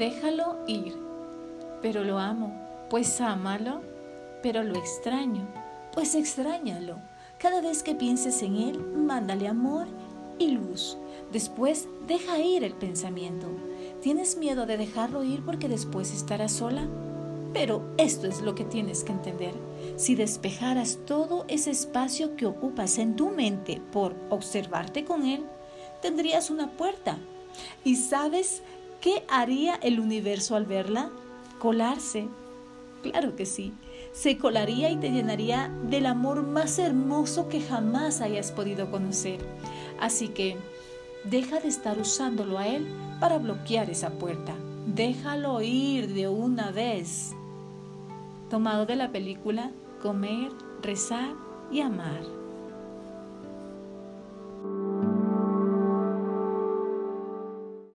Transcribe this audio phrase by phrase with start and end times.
[0.00, 0.96] déjalo ir.
[1.82, 2.52] Pero lo amo,
[2.88, 3.82] pues ámalo,
[4.42, 5.46] pero lo extraño,
[5.92, 6.96] pues extrañalo.
[7.38, 9.86] Cada vez que pienses en él, mándale amor
[10.38, 10.96] y luz.
[11.32, 13.46] Después, deja ir el pensamiento.
[14.00, 16.88] ¿Tienes miedo de dejarlo ir porque después estarás sola?
[17.52, 19.52] Pero esto es lo que tienes que entender.
[19.96, 25.44] Si despejaras todo ese espacio que ocupas en tu mente por observarte con él,
[26.00, 27.18] tendrías una puerta.
[27.84, 28.62] ¿Y sabes
[29.00, 31.10] qué haría el universo al verla?
[31.58, 32.28] Colarse.
[33.02, 33.72] Claro que sí.
[34.12, 39.38] Se colaría y te llenaría del amor más hermoso que jamás hayas podido conocer.
[40.00, 40.56] Así que
[41.24, 42.86] deja de estar usándolo a él
[43.20, 44.54] para bloquear esa puerta.
[44.86, 47.32] Déjalo ir de una vez.
[48.48, 49.70] Tomado de la película
[50.02, 50.50] Comer,
[50.82, 51.34] Rezar
[51.70, 52.39] y Amar.